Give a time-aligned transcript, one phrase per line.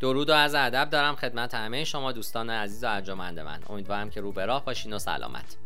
[0.00, 3.60] درود و از ادب دارم خدمت همه شما دوستان عزیز و ارجمند من.
[3.68, 5.56] امیدوارم که رو به راه باشین و سلامت.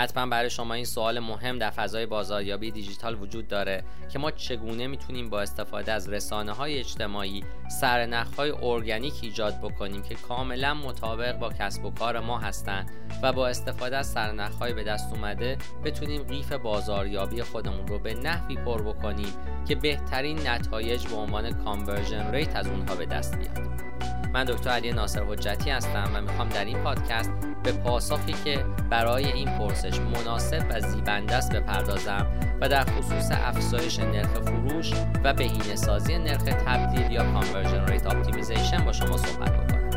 [0.00, 4.86] حتما برای شما این سوال مهم در فضای بازاریابی دیجیتال وجود داره که ما چگونه
[4.86, 7.44] می‌تونیم با استفاده از رسانه های اجتماعی
[7.80, 12.90] سرنخ های ارگانیک ایجاد بکنیم که کاملا مطابق با کسب و کار ما هستند
[13.22, 18.14] و با استفاده از سرنخ های به دست اومده بتونیم قیف بازاریابی خودمون رو به
[18.14, 19.32] نحوی پر بکنیم
[19.68, 24.19] که بهترین نتایج به عنوان conversion rate از اونها به دست بیاد.
[24.32, 27.30] من دکتر علی ناصر حجتی هستم و می‌خوام در این پادکست
[27.62, 32.26] به پاسخی که برای این پرسش مناسب و زیبنده است بپردازم
[32.60, 34.92] و در خصوص افزایش نرخ فروش
[35.24, 39.90] و بهینه سازی نرخ تبدیل یا conversion rate optimization با شما صحبت بکنم.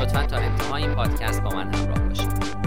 [0.00, 2.64] لطفا تا انتهای این پادکست با من همراه باشید.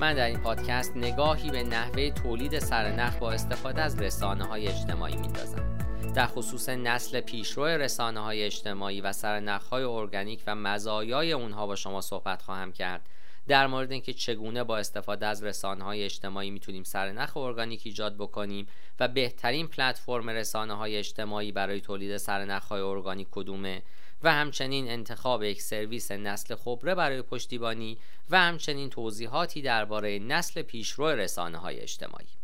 [0.00, 5.16] من در این پادکست نگاهی به نحوه تولید سرنخ با استفاده از رسانه های اجتماعی
[5.16, 5.69] میندازم.
[6.14, 11.76] در خصوص نسل پیشرو رسانه های اجتماعی و سرنخ های ارگانیک و مزایای اونها با
[11.76, 13.08] شما صحبت خواهم کرد.
[13.48, 18.66] در مورد اینکه چگونه با استفاده از رسانه های اجتماعی می‌تونیم سرنخ ارگانیک ایجاد بکنیم
[19.00, 23.82] و بهترین پلتفرم رسانه های اجتماعی برای تولید سرنخ های ارگانیک کدومه
[24.22, 27.98] و همچنین انتخاب یک سرویس نسل خبره برای پشتیبانی
[28.30, 32.39] و همچنین توضیحاتی درباره نسل پیشرو رسانه های اجتماعی.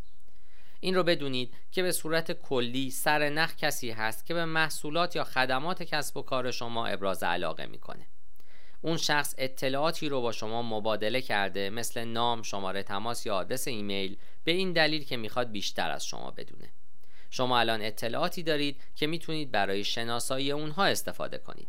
[0.80, 5.24] این رو بدونید که به صورت کلی سر نخ کسی هست که به محصولات یا
[5.24, 8.06] خدمات کسب و کار شما ابراز علاقه می‌کنه.
[8.80, 14.16] اون شخص اطلاعاتی رو با شما مبادله کرده مثل نام، شماره تماس یا آدرس ایمیل
[14.44, 16.72] به این دلیل که می‌خواد بیشتر از شما بدونه.
[17.30, 21.68] شما الان اطلاعاتی دارید که می‌تونید برای شناسایی اونها استفاده کنید.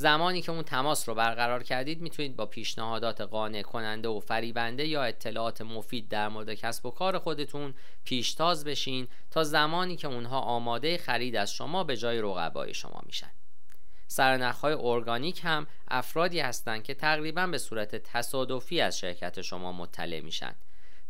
[0.00, 5.02] زمانی که اون تماس رو برقرار کردید می‌تونید با پیشنهادات قانع کننده و فریبنده یا
[5.02, 7.74] اطلاعات مفید در مورد کسب و کار خودتون
[8.04, 13.30] پیشتاز بشین تا زمانی که اونها آماده خرید از شما به جای رقبای شما میشن.
[14.06, 20.54] سرنخهای ارگانیک هم افرادی هستند که تقریبا به صورت تصادفی از شرکت شما مطلع میشن.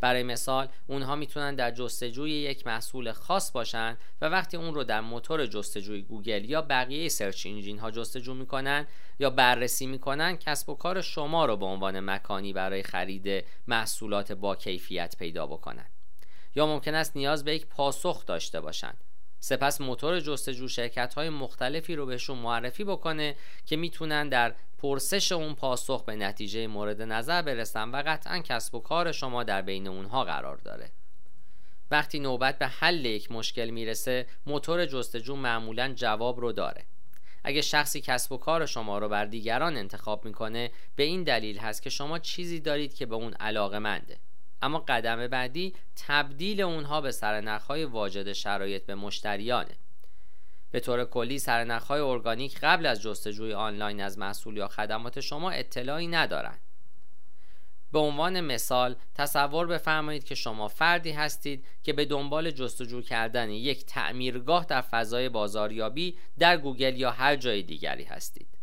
[0.01, 5.01] برای مثال اونها می‌تونن در جستجوی یک محصول خاص باشن و وقتی اون رو در
[5.01, 8.87] موتور جستجوی گوگل یا بقیه search engine ها جستجو می‌کنن
[9.19, 14.57] یا بررسی می‌کنن کسب و کار شما رو به عنوان مکانی برای خرید محصولات با
[14.57, 15.87] کیفیت پیدا بکنن.
[16.55, 19.05] یا ممکن است نیاز به یک پاسخ داشته باشند
[19.41, 25.54] سپس موتور جستجو شرکت های مختلفی رو بهشون معرفی بکنه که می‌تونن در پرسش اون
[25.54, 30.25] پاسخ به نتیجه مورد نظر برسن و قطعا کسب و کار شما در بین اونها
[30.25, 30.91] قرار داره.
[31.91, 36.84] وقتی نوبت به حل یک مشکل می‌رسه موتور جستجو معمولا جواب رو داره.
[37.44, 41.82] اگه شخصی کسب و کار شما رو بر دیگران انتخاب می‌کنه به این دلیل هست
[41.82, 44.16] که شما چیزی دارید که به اون علاقه منده.
[44.63, 49.77] اما قدم بعدی تبدیل اونها به سرنخهای واجد شرایط به مشتریانه.
[50.71, 56.07] به طور کلی سرنخهای ارگانیک قبل از جستجوی آنلاین از محصول یا خدمات شما اطلاعی
[56.07, 56.61] ندارند
[57.93, 63.87] به عنوان مثال تصور بفرمایید که شما فردی هستید که به دنبال جستجو کردن یک
[63.87, 68.58] تعمیرگاه در فضای بازاریابی در گوگل یا هر جای دیگری هستید.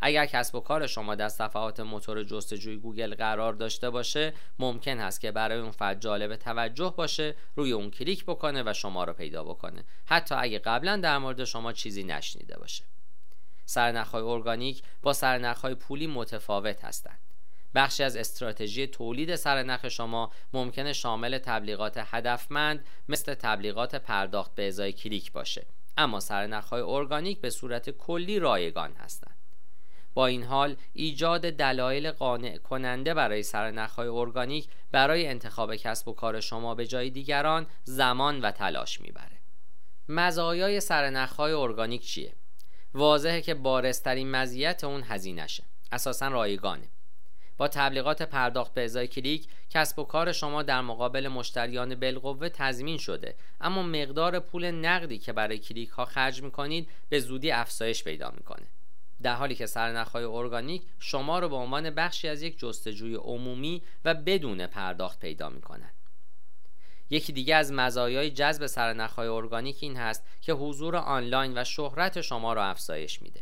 [0.00, 5.20] اگر کسب و کار شما در صفحات موتور جستجوی گوگل قرار داشته باشه ممکن هست
[5.20, 9.44] که برای اون فرد جالب توجه باشه روی اون کلیک بکنه و شما رو پیدا
[9.44, 9.84] بکنه.
[10.06, 12.84] حتی اگه قبلا در مورد شما چیزی نشنیده باشه.
[13.64, 17.18] سرنخهای ارگانیک با سرنخهای پولی متفاوت هستند.
[17.74, 24.92] بخشی از استراتژی تولید سرنخ شما ممکنه شامل تبلیغات هدفمند مثل تبلیغات پرداخت به ازای
[24.92, 25.66] کلیک باشه.
[25.96, 29.39] اما سرنخهای ارگانیک به صورت کلی رایگان هستند.
[30.20, 36.40] با این حال ایجاد دلایل قانع کننده برای سرنخهای ارگانیک برای انتخاب کسب و کار
[36.40, 39.38] شما به جای دیگران زمان و تلاش می‌بره.
[40.08, 42.32] مزایای سرنخهای ارگانیک چیه؟
[42.94, 45.62] واضحه که بارسترین مزیت اون هزینهشه.
[45.92, 46.88] اساسا رایگانه.
[47.56, 52.98] با تبلیغات پرداخت به ازای کلیک کسب و کار شما در مقابل مشتریان بالقوه تضمین
[52.98, 53.34] شده.
[53.60, 58.66] اما مقدار پول نقدی که برای کلیک ها خرج می‌کنید به زودی افزایش پیدا می‌کنه.
[59.22, 64.14] در حالی که سرنخهای ارگانیک شما رو به عنوان بخشی از یک جستجوی عمومی و
[64.14, 65.92] بدون پرداخت پیدا می کنند.
[67.10, 72.52] یکی دیگه از مزایای جذب سرنخهای ارگانیک این هست که حضور آنلاین و شهرت شما
[72.52, 73.40] را افزایش میده.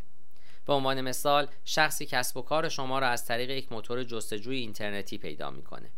[0.67, 5.19] به عنوان مثال شخصی کسب و کار شما را از طریق یک موتور جستجوی اینترنتی
[5.19, 5.91] پیدا می‌کنه.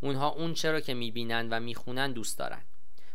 [0.00, 2.64] اونها اون چرا که می‌بینند و می‌خونند دوست دارند.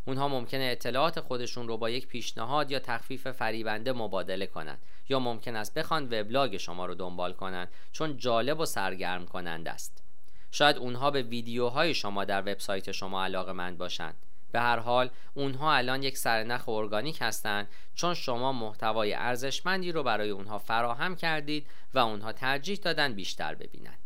[0.05, 5.55] اونها ممکنه اطلاعات خودشون رو با یک پیشنهاد یا تخفیف فریبنده مبادله کنند یا ممکن
[5.55, 10.03] است بخوان وبلاگ شما رو دنبال کنند چون جالب و سرگرم کنند است
[10.51, 14.15] شاید اونها به ویدیوهای شما در وبسایت شما علاقه مند باشند
[14.53, 20.29] به هر حال اونها الان یک سرنخ ارگانیک هستند چون شما محتوای ارزشمندی رو برای
[20.29, 23.99] اونها فراهم کردید و اونها ترجیح دادن بیشتر ببینند.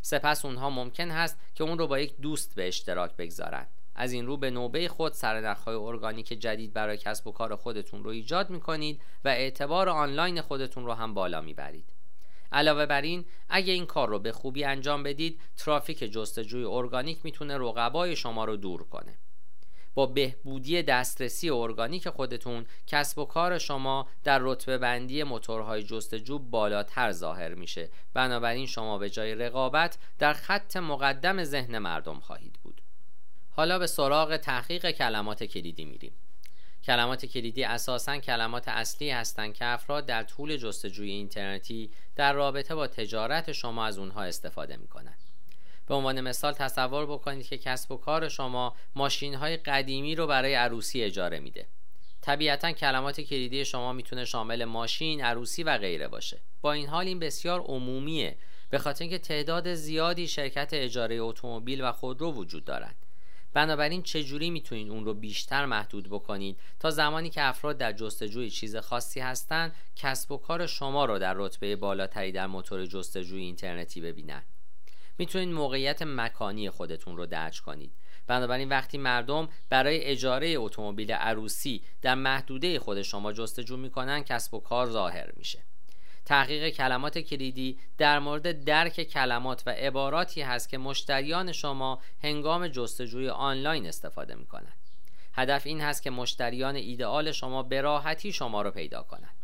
[0.00, 3.68] سپس اونها ممکن هست که اون رو با یک دوست به اشتراک بگذارند.
[3.94, 8.10] از این رو به نوبه خود سرنخهای ارگانیک جدید برای کسب و کار خودتون رو
[8.10, 11.92] ایجاد می‌کنید و اعتبار آنلاین خودتون رو هم بالا می‌برید.
[12.52, 17.58] علاوه بر این اگه این کار رو به خوبی انجام بدید ترافیک جستجوی ارگانیک می‌تونه
[17.58, 19.18] رقبای شما رو دور کنه.
[19.94, 27.12] با بهبودی دسترسی ارگانیک خودتون کسب و کار شما در رتبه بندی موتورهای جستجو بالاتر
[27.12, 27.90] ظاهر میشه.
[28.14, 32.81] بنابراین شما به جای رقابت در خط مقدم ذهن مردم خواهید بود.
[33.52, 36.12] حالا به سراغ تحقیق کلمات کلیدی میریم
[36.84, 42.86] کلمات کلیدی اساسا کلمات اصلی هستند که افراد در طول جستجوی اینترنتی در رابطه با
[42.86, 45.18] تجارت شما از اونها استفاده می کنند.
[45.86, 50.54] به عنوان مثال تصور بکنید که کسب و کار شما ماشین های قدیمی رو برای
[50.54, 51.66] عروسی اجاره میده.
[52.20, 56.40] طبیعتا کلمات کلیدی شما می‌تونه شامل ماشین، عروسی و غیره باشه.
[56.60, 58.36] با این حال این بسیار عمومیه
[58.70, 63.01] به خاطر اینکه تعداد زیادی شرکت اجاره اتومبیل و خودرو وجود دارند.
[63.52, 68.76] بنابراین چجوری می‌تونید اون رو بیشتر محدود بکنید تا زمانی که افراد در جستجوی چیز
[68.76, 74.46] خاصی هستند کسب و کار شما رو در رتبه بالاتری در موتور جستجوی اینترنتی ببینند
[75.18, 77.92] می‌تونید موقعیت مکانی خودتون رو درج کنید.
[78.26, 84.60] بنابراین وقتی مردم برای اجاره اتومبیل عروسی در محدوده خود شما جستجو می‌کنن کسب و
[84.60, 85.64] کار ظاهر میشه.
[86.24, 93.28] تحقیق کلمات کلیدی در مورد درک کلمات و عباراتی هست که مشتریان شما هنگام جستجوی
[93.28, 94.76] آنلاین استفاده می کنند.
[95.34, 99.34] هدف این هست که مشتریان ایدئال شما به راحتی شما را پیدا کنند.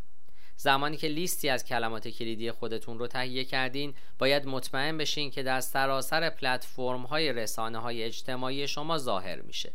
[0.56, 5.60] زمانی که لیستی از کلمات کلیدی خودتون رو تهیه کردین باید مطمئن بشین که در
[5.60, 9.72] سراسر پلتفرم های رسانه های اجتماعی شما ظاهر میشه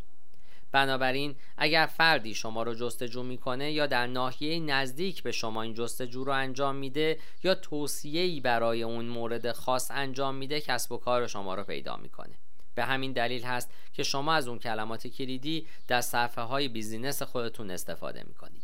[0.73, 6.23] بنابراین اگر فردی شما رو جستجو می‌کنه یا در ناحیه نزدیک به شما این جستجو
[6.23, 11.55] رو انجام میده یا توصیه‌ای برای اون مورد خاص انجام میده کسب و کار شما
[11.55, 12.35] رو پیدا می‌کنه.
[12.75, 17.71] به همین دلیل هست که شما از اون کلمات کلیدی در صفحه های بیزینس خودتون
[17.71, 18.62] استفاده می‌کنید.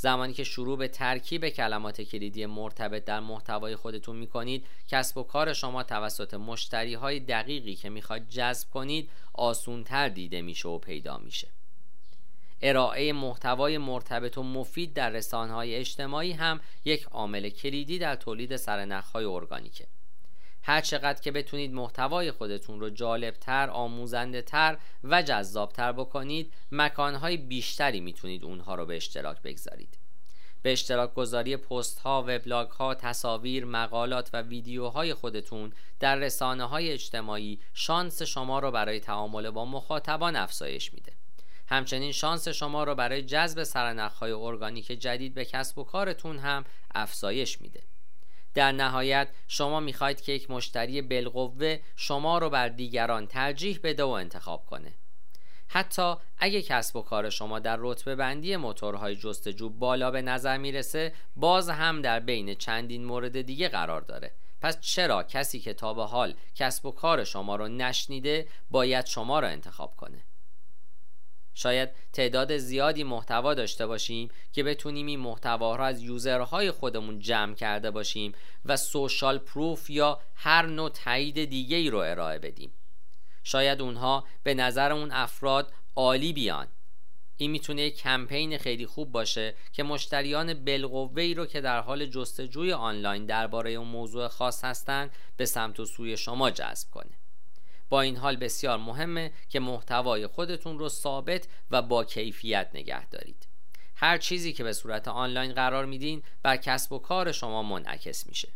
[0.00, 5.52] زمانی که شروع به ترکیب کلمات کلیدی مرتبط در محتوای خودتون می‌کنید کسب و کار
[5.52, 11.48] شما توسط مشتری های دقیقی که می‌خواید جذب کنید آسونتر دیده میشه و پیدا میشه.
[12.62, 18.56] ارائه محتوای مرتبط و مفید در رسانه های اجتماعی هم یک عامل کلیدی در تولید
[18.56, 19.86] سرنخهای ارگانیکه.
[20.62, 28.00] هر چقدر که بتونید محتوای خودتون رو جالبتر، آموزنده تر و جذابتر بکنید مکانهای بیشتری
[28.00, 29.98] می‌تونید اونها رو به اشتراک بگذارید
[30.62, 32.38] به اشتراک گذاری پست ها،
[32.78, 39.50] ها، تصاویر، مقالات و ویدیوهای خودتون در رسانه های اجتماعی شانس شما رو برای تعامل
[39.50, 41.12] با مخاطبان افزایش میده.
[41.66, 46.64] همچنین شانس شما رو برای جذب سرنخهای ارگانیک جدید به کسب و کارتون هم
[46.94, 47.82] افزایش میده.
[48.54, 54.08] در نهایت شما می‌خواید که یک مشتری بالقوه شما رو بر دیگران ترجیح بده و
[54.08, 54.94] انتخاب کنه.
[55.68, 61.12] حتی اگه کسب و کار شما در رتبه بندی موتورهای جستجو بالا به نظر می‌رسه
[61.36, 64.32] باز هم در بین چندین مورد دیگه قرار داره.
[64.60, 69.40] پس چرا کسی که تا به حال کسب و کار شما رو نشنیده باید شما
[69.40, 70.24] رو انتخاب کنه؟
[71.54, 77.54] شاید تعداد زیادی محتوا داشته باشیم که بتونیم این محتوا را از یوزرهای خودمون جمع
[77.54, 78.32] کرده باشیم
[78.64, 82.72] و سوشال پروف یا هر نوع تایید دیگه ای رو ارائه بدیم.
[83.44, 86.66] شاید اونها به نظر اون افراد عالی بیان.
[87.36, 92.72] این می‌تونه یک کمپین خیلی خوب باشه که مشتریان بالقوه رو که در حال جستجوی
[92.72, 97.19] آنلاین درباره اون موضوع خاص هستند به سمت و سوی شما جذب کنه.
[97.90, 103.46] با این حال بسیار مهمه که محتوای خودتون رو ثابت و با کیفیت نگه دارید.
[103.96, 108.48] هر چیزی که به صورت آنلاین قرار میدین بر کسب و کار شما منعکس میشه.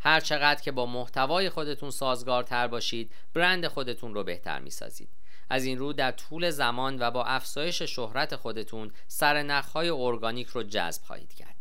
[0.00, 5.08] هر چقدر که با محتوای خودتون سازگارتر باشید برند خودتون رو بهتر می‌سازید.
[5.50, 11.02] از این رو در طول زمان و با افزایش شهرت خودتون سرنخهای ارگانیک رو جذب
[11.02, 11.56] خواهید کرد.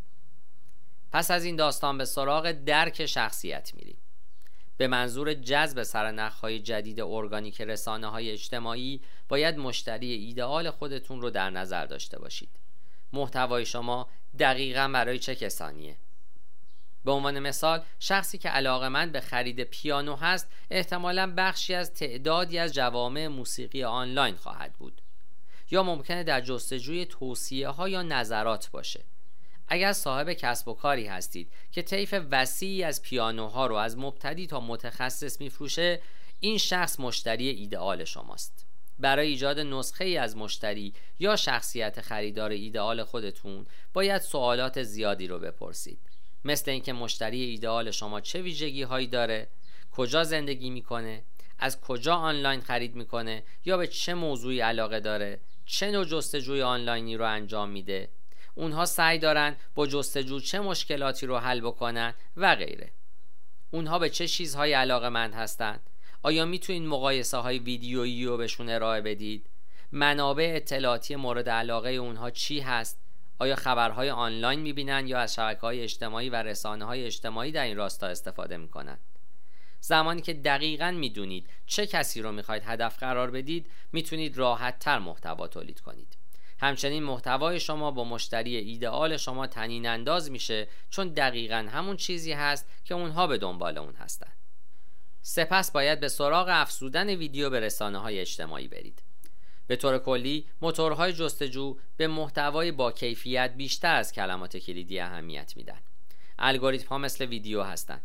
[1.12, 3.98] پس از این داستان به سراغ درک شخصیت میریم.
[4.80, 11.50] به منظور جذب سرنخهای جدید ارگانیک رسانه های اجتماعی باید مشتری ایدئال خودتون رو در
[11.50, 12.50] نظر داشته باشید.
[13.14, 14.10] محتوای شما
[14.40, 15.98] دقیقا برای چه کسانیه؟
[17.06, 22.74] به عنوان مثال شخصی که علاقمند به خرید پیانو هست احتمالا بخشی از تعدادی از
[22.74, 25.02] جوامع موسیقی آنلاین خواهد بود.
[25.72, 29.04] یا ممکنه در جستجوی توصیه ها یا نظرات باشه.
[29.72, 34.60] اگر صاحب کسب و کاری هستید که طیف وسیعی از پیانوها رو از مبتدی تا
[34.60, 36.02] متخصص میفروشه
[36.40, 38.66] این شخص مشتری ایدئال شماست.
[39.00, 45.40] برای ایجاد نسخه ای از مشتری یا شخصیت خریدار ایدئال خودتون باید سوالات زیادی رو
[45.40, 46.00] بپرسید.
[46.46, 49.48] مثل اینکه مشتری ایدئال شما چه ویژگی هایی داره
[49.92, 51.24] کجا زندگی می‌کنه
[51.60, 57.18] از کجا آنلاین خرید می‌کنه یا به چه موضوعی علاقه داره چه نوع جستجوی آنلاینی
[57.18, 58.10] رو انجام میده
[58.60, 62.92] اونها سعی دارن با جستجو چه مشکلاتی رو حل بکنن و غیره.
[63.72, 65.90] اونها به چه چیزهایی علاقه مند هستند؟
[66.24, 69.50] آیا می‌تونید مقایسه های ویدیویی رو بهشون ارائه بدید؟
[69.92, 73.00] منابع اطلاعاتی مورد علاقه اونها چی هست؟
[73.40, 77.78] آیا خبرهای آنلاین می‌بینن یا از شبکه های اجتماعی و رسانه های اجتماعی در این
[77.78, 78.98] راستا استفاده می‌کنن؟
[79.80, 85.48] زمانی که دقیقا می‌دونید چه کسی رو می‌خواید هدف قرار بدید می‌تونید راحت تر محتوا
[85.48, 86.19] تولید کنید.
[86.60, 92.70] همچنین محتوای شما با مشتری ایدئال شما تنین انداز میشه چون دقیقا همون چیزی هست
[92.86, 94.32] که اونها به دنبال اون هستن.
[95.22, 99.02] سپس باید به سراغ افزودن ویدیو به رسانه های اجتماعی برید.
[99.68, 105.80] به طور کلی موتورهای جستجو به محتوای با کیفیت بیشتر از کلمات کلیدی اهمیت میدن.
[106.40, 108.02] الگوریتم ها مثل ویدیو هستند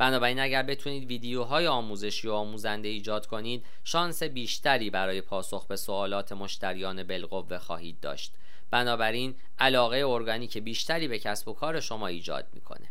[0.00, 6.32] بنابراین اگر بتونید ویدیوهای آموزشی و آموزنده ایجاد کنید شانس بیشتری برای پاسخ به سوالات
[6.32, 8.32] مشتریان بالقوه خواهید داشت.
[8.70, 12.88] بنابراین علاقه ارگانیک بیشتری به کسب و کار شما ایجاد می‌کنه.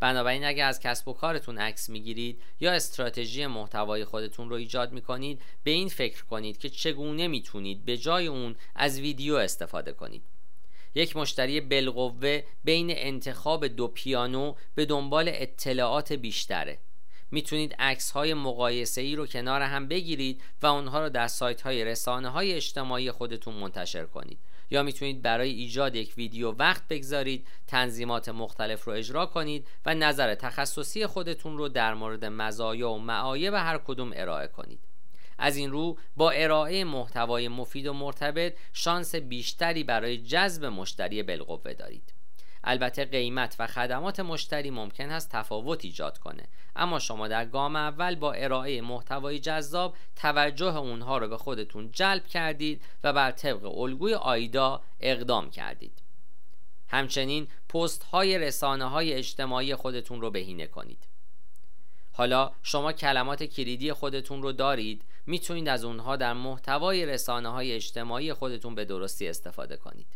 [0.00, 5.42] بنابراین اگر از کسب و کارتون عکس می‌گیرید یا استراتژی محتوای خودتون رو ایجاد می‌کنید
[5.64, 10.22] به این فکر کنید که چگونه می‌تونید به جای اون از ویدیو استفاده کنید.
[10.98, 16.78] یک مشتری بالقوه بین انتخاب دو پیانو به دنبال اطلاعات بیشتره.
[17.30, 21.84] می‌تونید عکس های مقایسه ای رو کنار هم بگیرید و اونها رو در سایت های
[21.84, 24.38] رسانه های اجتماعی خودتون منتشر کنید.
[24.70, 30.34] یا می‌تونید برای ایجاد یک ویدیو وقت بگذارید تنظیمات مختلف رو اجرا کنید و نظر
[30.34, 34.80] تخصصی خودتون رو در مورد مزایا و معایب هر کدوم ارائه کنید.
[35.38, 41.74] از این رو با ارائه محتوای مفید و مرتبط شانس بیشتری برای جذب مشتری بالقوه
[41.74, 42.12] دارید.
[42.64, 46.48] البته قیمت و خدمات مشتری ممکن است تفاوت ایجاد کنه.
[46.76, 52.26] اما شما در گام اول با ارائه محتوای جذاب توجه اونها رو به خودتون جلب
[52.26, 56.02] کردید و بر طبق الگوی آیدا اقدام کردید.
[56.88, 61.06] همچنین پست های رسانه های اجتماعی خودتون رو بهینه کنید.
[62.12, 68.32] حالا شما کلمات کلیدی خودتون رو دارید می‌تونید از اونها در محتوای رسانه های اجتماعی
[68.32, 70.06] خودتون به درستی استفاده کنید.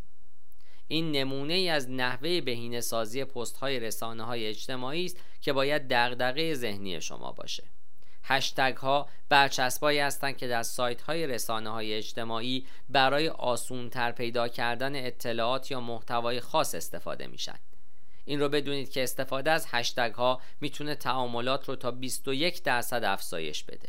[0.89, 5.89] این نمونه ای از نحوه بهینه سازی پست های رسانه های اجتماعی است که باید
[5.89, 7.65] دغدغه ذهنی شما باشه.
[8.25, 14.49] هشتگ ها برچسبایی هستند که در سایت های رسانه های اجتماعی برای آسون تر پیدا
[14.49, 17.59] کردن اطلاعات یا محتوای خاص استفاده میشن.
[18.25, 23.65] این رو بدونید که استفاده از هشتگ ها می‌تونه تعاملات رو تا 21 درصد افزایش
[23.65, 23.89] بده.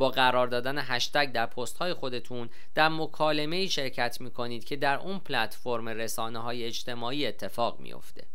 [0.00, 4.98] با قرار دادن هشتگ در پست های خودتون در مکالمه شرکت می کنید که در
[4.98, 8.26] اون پلتفرم رسانه های اجتماعی اتفاق میافته.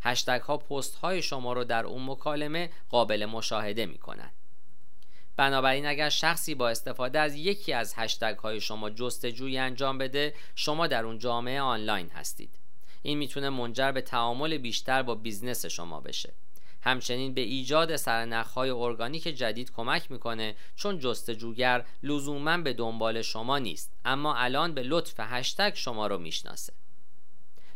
[0.00, 4.32] هشتگ ها پست های شما رو در اون مکالمه قابل مشاهده می کنند.
[5.36, 10.86] بنابراین اگر شخصی با استفاده از یکی از هشتگ های شما جستجوی انجام بده شما
[10.86, 12.50] در اون جامعه آنلاین هستید
[13.02, 16.32] این می‌تونه منجر به تعامل بیشتر با business شما بشه
[16.80, 23.92] همچنین به ایجاد سرنخهای ارگانیک جدید کمک می‌کنه چون جستجوگر لزوما به دنبال شما نیست
[24.04, 26.72] اما الان به لطف هشتگ شما رو می‌شناسه.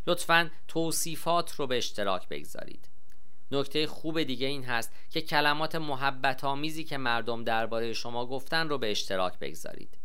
[0.06, 2.88] لطفا توصیفات رو به اشتراک بگذارید.
[3.52, 8.78] نکته خوب دیگه این هست که کلمات محبت آمیزی که مردم درباره شما گفتن رو
[8.78, 9.99] به اشتراک بگذارید.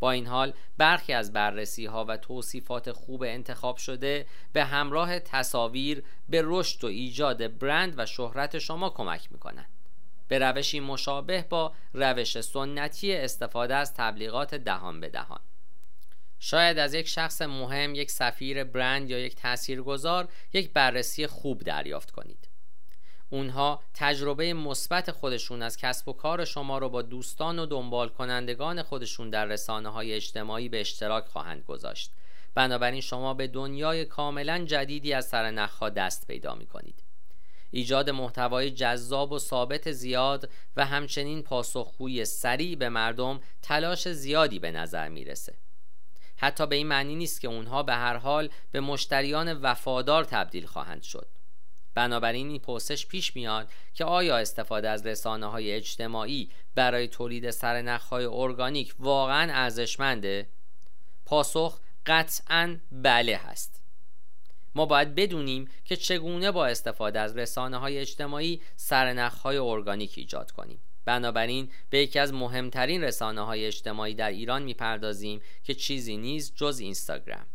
[0.00, 6.04] با این حال برخی از بررسی ها و توصیفات خوب انتخاب شده به همراه تصاویر
[6.28, 9.68] به رشد و ایجاد برند و شهرت شما کمک می کنند.
[10.28, 15.40] به روشی مشابه با روش سنتی استفاده از تبلیغات دهان به دهان
[16.38, 22.10] شاید از یک شخص مهم، یک سفیر برند یا یک تاثیرگذار یک بررسی خوب دریافت
[22.10, 22.48] کنید.
[23.30, 28.82] اونها تجربه مثبت خودشون از کسب و کار شما رو با دوستان و دنبال کنندگان
[28.82, 32.10] خودشون در رسانه های اجتماعی به اشتراک خواهند گذاشت.
[32.54, 37.02] بنابراین شما به دنیای کاملا جدیدی از سرنخها دست پیدا می کنید
[37.70, 44.70] ایجاد محتوای جذاب و ثابت زیاد و همچنین پاسخگوی سریع به مردم تلاش زیادی به
[44.70, 45.54] نظر می‌رسه.
[46.36, 51.02] حتی به این معنی نیست که اونها به هر حال به مشتریان وفادار تبدیل خواهند
[51.02, 51.28] شد.
[51.96, 58.02] بنابراین این پرسش پیش میاد که آیا استفاده از رسانه های اجتماعی برای تولید سرنخ
[58.02, 60.46] های ارگانیک واقعا ارزشمنده؟
[61.26, 63.82] پاسخ قطعا بله هست.
[64.74, 70.50] ما باید بدونیم که چگونه با استفاده از رسانه های اجتماعی سرنخ های ارگانیک ایجاد
[70.50, 70.80] کنیم.
[71.04, 76.78] بنابراین به یکی از مهمترین رسانه های اجتماعی در ایران می‌پردازیم که چیزی نیست جز
[76.78, 77.46] اینستاگرام.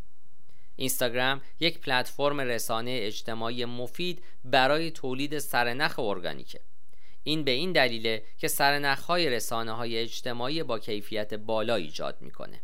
[0.82, 6.60] اینستاگرام یک پلتفرم رسانه اجتماعی مفید برای تولید سرنخ ارگانیکه.
[7.24, 12.62] این به این دلیله که سرنخ های رسانه های اجتماعی با کیفیت بالا ایجاد می‌کنه.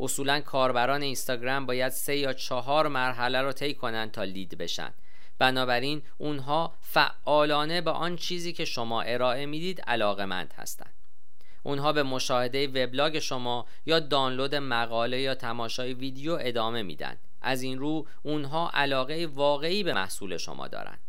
[0.00, 4.94] اصولا کاربران اینستاگرام باید سه یا چهار مرحله رو طی کنند تا لید بشن.
[5.38, 10.94] بنابراین اونها فعالانه به آن چیزی که شما ارائه می‌دید علاقمند هستند
[11.62, 17.16] اونها به مشاهده وبلاگ شما یا دانلود مقاله یا تماشای ویدیو ادامه میدن.
[17.42, 21.00] از این رو اونها علاقه واقعی به محصول شما دارند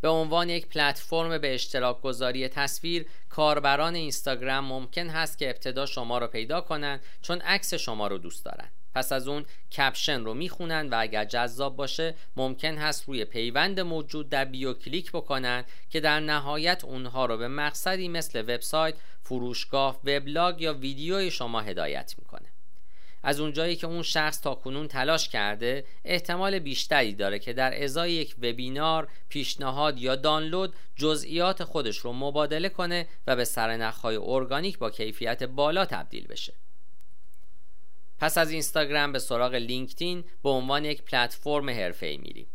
[0.00, 6.18] به عنوان یک پلتفرم به اشتراک گذاری تصویر کاربران اینستاگرام ممکن هست که ابتدا شما
[6.18, 9.44] رو پیدا کنند چون عکس شما رو دوست دارند پس از اون
[9.76, 15.12] کپشن رو می‌خونن و اگر جذاب باشه ممکن هست روی پیوند موجود در بیو کلیک
[15.12, 21.60] بکنن که در نهایت اونها رو به مقصدی مثل وبسایت، فروشگاه، وبلاگ یا ویدیوی شما
[21.60, 22.53] هدایت می‌کنه.
[23.26, 28.12] از اونجایی که اون شخص تا کنون تلاش کرده احتمال بیشتری داره که در ازای
[28.12, 34.90] یک وبینار پیشنهاد یا دانلود جزئیات خودش رو مبادله کنه و به سرنخهای ارگانیک با
[34.90, 36.54] کیفیت بالا تبدیل بشه.
[38.18, 42.46] پس از اینستاگرام به سراغ لینکدین به عنوان یک پلتفرم حرفه‌ای میریم.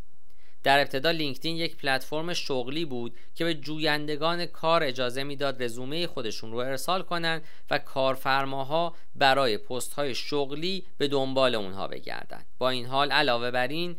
[0.63, 6.51] در ابتدا لینکدین یک پلتفرم شغلی بود که به جویندگان کار اجازه می‌داد رزومه خودشون
[6.51, 12.45] رو ارسال کنند و کارفرماها برای پست های شغلی به دنبال اونها بگردند.
[12.57, 13.95] با این حال علاوه بر این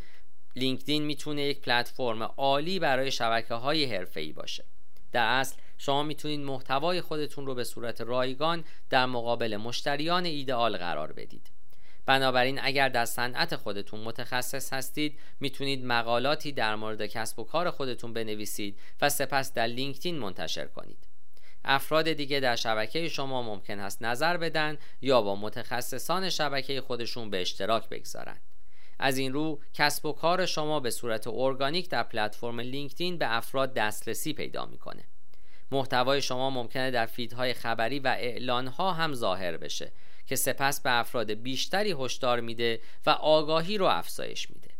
[0.56, 4.64] لینکدین می‌تونه یک پلتفرم عالی برای شبکه های حرفه‌ای باشه.
[5.12, 11.12] در اصل شما می‌تونید محتوای خودتون رو به صورت رایگان در مقابل مشتریان ایدئال قرار
[11.12, 11.50] بدید.
[12.06, 18.12] بنابراین اگر در صنعت خودتون متخصص هستید می‌تونید مقالاتی در مورد کسب و کار خودتون
[18.12, 21.06] بنویسید و سپس در لینکدین منتشر کنید.
[21.64, 27.40] افراد دیگه در شبکه شما ممکن است نظر بدن یا با متخصصان شبکه خودشون به
[27.40, 28.40] اشتراک بگذارند
[28.98, 33.74] از این رو کسب و کار شما به صورت ارگانیک در پلتفرم لینکدین به افراد
[33.74, 35.04] دسترسی پیدا می‌کنه.
[35.72, 39.92] محتوای شما ممکنه در فیدهای خبری و اعلانها هم ظاهر بشه.
[40.30, 44.70] که سپس به افراد بیشتری هشدار میده و آگاهی رو افزایش میده.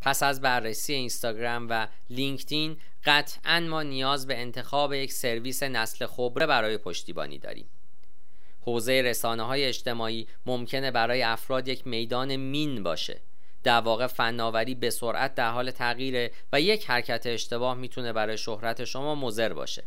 [0.00, 6.46] پس از بررسی اینستاگرام و لینکدین قطعا ما نیاز به انتخاب یک سرویس نسل خبره
[6.46, 7.66] برای پشتیبانی داریم.
[8.60, 13.20] حوزه رسانه های اجتماعی ممکنه برای افراد یک میدان مین باشه.
[13.62, 18.84] در واقع فناوری به سرعت در حال تغییره و یک حرکت اشتباه می‌تونه برای شهرت
[18.84, 19.84] شما مضر باشه.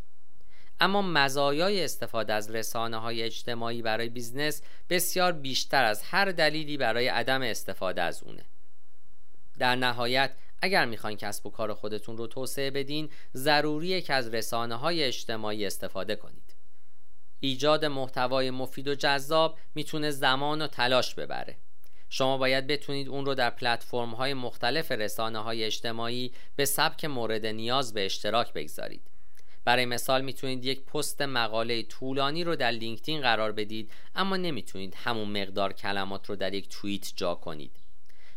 [0.79, 7.07] اما مزایای استفاده از رسانه های اجتماعی برای business بسیار بیشتر از هر دلیلی برای
[7.07, 8.45] عدم استفاده از اونه.
[9.59, 14.75] در نهایت اگر می‌خواین کسب و کار خودتون رو توسعه بدین ضروریه که از رسانه
[14.75, 16.55] های اجتماعی استفاده کنید.
[17.39, 21.55] ایجاد محتوای مفید و جذاب می‌تونه زمان و تلاش ببره.
[22.09, 27.45] شما باید بتونید اون رو در پلتفرم های مختلف رسانه های اجتماعی به سبک مورد
[27.45, 29.01] نیاز به اشتراک بگذارید.
[29.67, 35.41] برای مثال می‌تونید یک پست مقاله طولانی رو در لینکدین قرار بدید اما نمی‌تونید همون
[35.41, 37.71] مقدار کلمات رو در یک توییت جا کنید.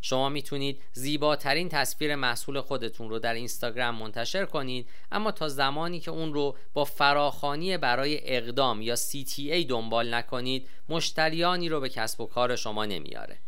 [0.01, 6.11] شما می‌تونید زیباترین تصویر محصول خودتون رو در اینستاگرام منتشر کنید اما تا زمانی که
[6.11, 12.27] اون رو با فراخانی برای اقدام یا CTA دنبال نکنید مشتریانی رو به کسب و
[12.27, 13.39] کار شما نمیاره.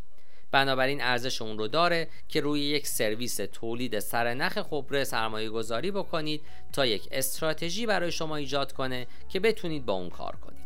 [0.53, 6.41] بنابراین ارزش اون رو داره که روی یک سرویس تولید سرنخ خبره سرمایه گذاری بکنید
[6.73, 10.62] تا یک استراتژی برای شما ایجاد کنه که بتونید با اون کار کنید.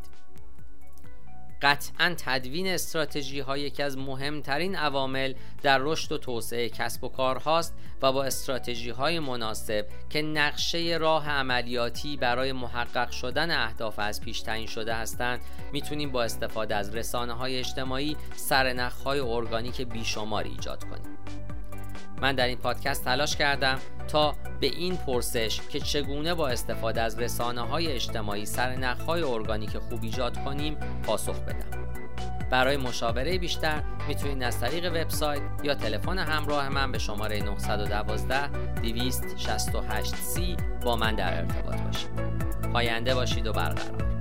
[1.62, 7.36] قطعا تدوین استراتژی ها یکی از مهمترین عوامل در رشد و توسعه کسب و کار
[7.36, 14.20] هاست و با استراتژی های مناسب که نقشه راه عملیاتی برای محقق شدن اهداف از
[14.20, 15.40] پیش تعیین شده هستند
[15.72, 21.45] می‌تونیم با استفاده از رسانه های اجتماعی سرنخ های ارگانیک بیشماری ایجاد کنیم.
[22.22, 27.18] من در این پادکست تلاش کردم تا به این پرسش که چگونه با استفاده از
[27.18, 31.86] رسانه های اجتماعی سر های ارگانیک خوب ایجاد کنیم پاسخ بدم.
[32.50, 38.48] برای مشاوره بیشتر می‌تونید از طریق وبسایت یا تلفن همراه من به شماره 912
[38.82, 42.10] 268 c با من در ارتباط باشید.
[42.72, 44.15] پاینده باشید و برقرار.